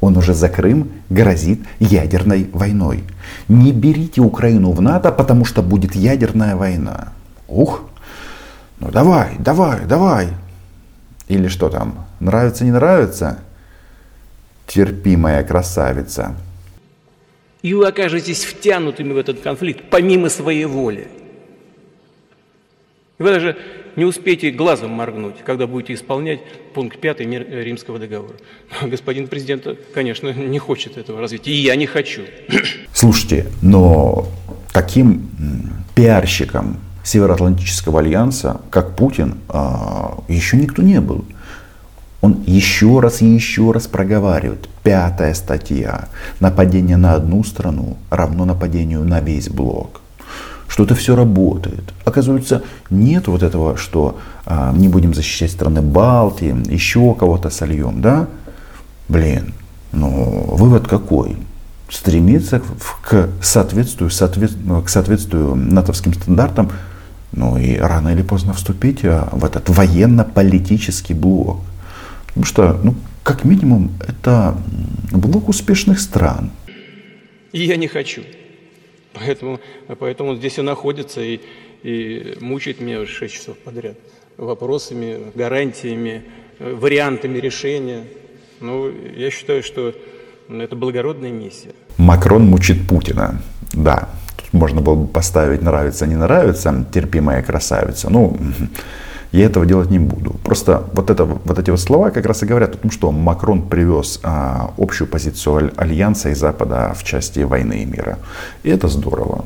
Он 0.00 0.16
уже 0.16 0.34
за 0.34 0.48
Крым 0.48 0.90
грозит 1.10 1.60
ядерной 1.80 2.48
войной. 2.52 3.02
Не 3.48 3.72
берите 3.72 4.20
Украину 4.20 4.70
в 4.70 4.80
НАТО, 4.80 5.10
потому 5.10 5.44
что 5.44 5.62
будет 5.62 5.96
ядерная 5.96 6.54
война. 6.54 7.12
Ух, 7.48 7.82
ну 8.78 8.90
давай, 8.92 9.36
давай, 9.40 9.86
давай. 9.86 10.28
Или 11.26 11.48
что 11.48 11.68
там, 11.68 12.06
нравится, 12.20 12.64
не 12.64 12.70
нравится? 12.70 13.40
Терпимая 14.68 15.42
красавица. 15.42 16.36
И 17.62 17.74
вы 17.74 17.88
окажетесь 17.88 18.44
втянутыми 18.44 19.12
в 19.12 19.16
этот 19.16 19.40
конфликт 19.40 19.84
помимо 19.90 20.28
своей 20.28 20.66
воли. 20.66 21.08
И 23.18 23.22
вы 23.22 23.30
даже 23.30 23.56
не 23.96 24.04
успеете 24.04 24.52
глазом 24.52 24.90
моргнуть, 24.90 25.36
когда 25.44 25.66
будете 25.66 25.94
исполнять 25.94 26.40
пункт 26.72 27.00
5 27.00 27.20
Римского 27.20 27.98
договора. 27.98 28.36
Господин 28.82 29.26
президент, 29.26 29.66
конечно, 29.92 30.32
не 30.32 30.60
хочет 30.60 30.96
этого 30.96 31.20
развития, 31.20 31.50
и 31.50 31.56
я 31.56 31.74
не 31.74 31.86
хочу. 31.86 32.22
Слушайте, 32.92 33.46
но 33.60 34.28
таким 34.72 35.28
пиарщиком 35.96 36.76
Североатлантического 37.02 38.00
альянса, 38.00 38.60
как 38.70 38.94
Путин, 38.94 39.38
а, 39.48 40.22
еще 40.28 40.58
никто 40.58 40.82
не 40.82 41.00
был. 41.00 41.24
Он 42.20 42.42
еще 42.46 43.00
раз 43.00 43.22
и 43.22 43.26
еще 43.26 43.70
раз 43.70 43.86
проговаривает. 43.86 44.68
Пятая 44.82 45.34
статья. 45.34 46.08
Нападение 46.40 46.96
на 46.96 47.14
одну 47.14 47.44
страну 47.44 47.96
равно 48.10 48.44
нападению 48.44 49.04
на 49.04 49.20
весь 49.20 49.48
блок. 49.48 50.00
Что 50.66 50.84
это 50.84 50.94
все 50.94 51.14
работает. 51.14 51.94
Оказывается, 52.04 52.62
нет 52.90 53.28
вот 53.28 53.42
этого, 53.42 53.76
что 53.76 54.18
а, 54.44 54.72
не 54.72 54.88
будем 54.88 55.14
защищать 55.14 55.52
страны 55.52 55.80
Балтии, 55.80 56.54
еще 56.70 57.14
кого-то 57.14 57.50
сольем, 57.50 58.02
да? 58.02 58.26
Блин, 59.08 59.54
ну 59.92 60.44
вывод 60.48 60.88
какой? 60.88 61.36
Стремиться 61.88 62.60
к 63.02 63.30
соответствию, 63.40 64.10
соответствию, 64.10 64.82
к 64.82 64.88
соответствию 64.90 65.54
натовским 65.54 66.12
стандартам 66.12 66.70
ну 67.32 67.58
и 67.58 67.76
рано 67.76 68.08
или 68.08 68.22
поздно 68.22 68.52
вступить 68.54 69.04
а, 69.04 69.28
в 69.32 69.44
этот 69.44 69.68
военно-политический 69.68 71.14
блок. 71.14 71.60
Потому 72.28 72.44
что, 72.44 72.80
ну, 72.82 72.94
как 73.22 73.44
минимум, 73.44 73.92
это 74.06 74.56
блок 75.12 75.48
успешных 75.48 76.00
стран. 76.00 76.50
И 77.52 77.64
я 77.64 77.76
не 77.76 77.88
хочу. 77.88 78.22
Поэтому, 79.14 79.60
поэтому 79.98 80.36
здесь 80.36 80.58
и 80.58 80.62
находится 80.62 81.20
и, 81.20 81.40
и 81.82 82.36
мучает 82.40 82.80
меня 82.80 83.00
уже 83.00 83.12
6 83.12 83.34
часов 83.34 83.58
подряд 83.58 83.96
вопросами, 84.36 85.32
гарантиями, 85.34 86.22
вариантами 86.58 87.38
решения. 87.38 88.04
Ну, 88.60 88.90
я 89.16 89.30
считаю, 89.30 89.62
что 89.62 89.94
это 90.48 90.76
благородная 90.76 91.32
миссия. 91.32 91.72
Макрон 91.96 92.44
мучит 92.44 92.86
Путина. 92.86 93.42
Да, 93.72 94.08
можно 94.52 94.80
было 94.80 94.94
бы 94.94 95.08
поставить 95.08 95.62
нравится, 95.62 96.06
не 96.06 96.16
нравится, 96.16 96.86
терпимая 96.92 97.42
красавица. 97.42 98.08
Ну, 98.10 98.38
я 99.32 99.44
этого 99.44 99.66
делать 99.66 99.90
не 99.90 99.98
буду. 99.98 100.36
Просто 100.42 100.84
вот, 100.94 101.10
это, 101.10 101.24
вот 101.24 101.58
эти 101.58 101.70
вот 101.70 101.80
слова 101.80 102.10
как 102.10 102.24
раз 102.24 102.42
и 102.42 102.46
говорят 102.46 102.74
о 102.74 102.78
том, 102.78 102.90
что 102.90 103.12
Макрон 103.12 103.62
привез 103.62 104.20
а, 104.22 104.72
общую 104.78 105.06
позицию 105.06 105.72
Альянса 105.76 106.30
и 106.30 106.34
Запада 106.34 106.94
в 106.96 107.04
части 107.04 107.40
войны 107.40 107.82
и 107.82 107.84
мира. 107.84 108.18
И 108.62 108.70
это 108.70 108.88
здорово. 108.88 109.44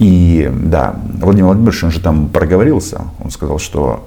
И 0.00 0.50
да, 0.52 0.96
Владимир 1.20 1.46
Владимирович, 1.46 1.84
он 1.84 1.90
же 1.92 2.00
там 2.00 2.28
проговорился. 2.30 3.02
Он 3.22 3.30
сказал, 3.30 3.58
что 3.58 4.02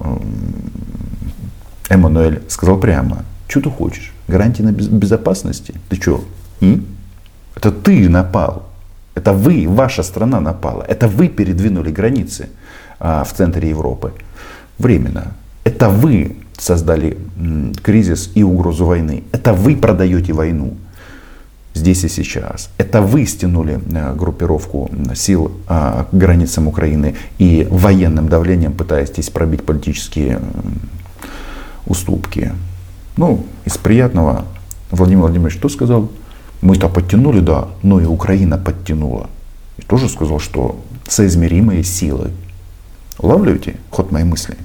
Эммануэль 1.88 2.42
сказал 2.48 2.78
прямо, 2.78 3.24
что 3.48 3.62
ты 3.62 3.70
хочешь? 3.70 4.12
Гарантии 4.28 4.62
на 4.62 4.72
безопасности? 4.72 5.74
Ты 5.88 5.96
что? 5.96 6.24
М? 6.60 6.84
Это 7.54 7.70
ты 7.70 8.08
напал. 8.10 8.66
Это 9.14 9.32
вы, 9.32 9.66
ваша 9.66 10.02
страна 10.02 10.40
напала. 10.40 10.82
Это 10.82 11.08
вы 11.08 11.28
передвинули 11.28 11.90
границы 11.90 12.50
а, 12.98 13.24
в 13.24 13.32
центре 13.32 13.70
Европы 13.70 14.12
временно. 14.78 15.32
Это 15.64 15.88
вы 15.88 16.36
создали 16.58 17.18
кризис 17.82 18.30
и 18.34 18.42
угрозу 18.42 18.86
войны. 18.86 19.24
Это 19.32 19.52
вы 19.52 19.76
продаете 19.76 20.32
войну 20.32 20.76
здесь 21.76 22.04
и 22.04 22.08
сейчас. 22.08 22.70
Это 22.78 23.02
вы 23.02 23.26
стянули 23.26 23.80
э, 23.92 24.14
группировку 24.14 24.90
сил 25.14 25.52
а, 25.68 26.06
к 26.10 26.14
границам 26.16 26.68
Украины 26.68 27.14
и 27.38 27.68
военным 27.70 28.28
давлением 28.28 28.72
пытаетесь 28.72 29.30
пробить 29.30 29.64
политические 29.64 30.40
уступки. 31.86 32.52
Ну, 33.16 33.44
из 33.64 33.76
приятного 33.76 34.46
Владимир 34.90 35.22
Владимирович 35.22 35.58
что 35.58 35.68
сказал? 35.68 36.10
Мы-то 36.62 36.88
подтянули, 36.88 37.40
да, 37.40 37.68
но 37.82 38.00
и 38.00 38.06
Украина 38.06 38.58
подтянула. 38.58 39.28
И 39.76 39.82
тоже 39.82 40.08
сказал, 40.08 40.40
что 40.40 40.80
соизмеримые 41.06 41.84
силы. 41.84 42.30
Улавливаете 43.18 43.76
ход 43.90 44.10
моей 44.10 44.24
мысли? 44.24 44.56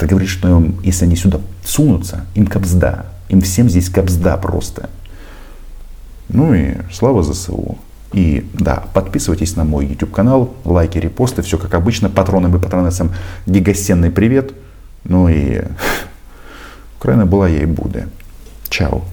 Это 0.00 0.08
говорит, 0.08 0.30
что 0.30 0.64
если 0.82 1.04
они 1.04 1.14
сюда 1.14 1.40
сунутся, 1.62 2.24
им 2.34 2.46
капзда. 2.46 3.04
Им 3.28 3.42
всем 3.42 3.68
здесь 3.68 3.90
капзда 3.90 4.38
просто. 4.38 4.88
Ну 6.30 6.54
и 6.54 6.76
слава 6.90 7.22
ЗСУ. 7.22 7.76
И 8.14 8.48
да, 8.54 8.84
подписывайтесь 8.94 9.56
на 9.56 9.64
мой 9.64 9.84
YouTube 9.84 10.10
канал, 10.10 10.54
лайки, 10.64 10.96
репосты, 10.96 11.42
все 11.42 11.58
как 11.58 11.74
обычно, 11.74 12.08
патронам 12.08 12.56
и 12.56 12.58
патронессам 12.58 13.12
гигасенный 13.44 14.10
привет. 14.10 14.54
Ну 15.04 15.28
и 15.28 15.64
Украина 16.98 17.26
была, 17.26 17.50
и 17.50 17.66
буду. 17.66 18.04
Чао. 18.70 19.04